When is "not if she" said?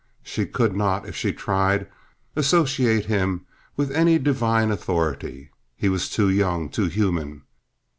0.75-1.31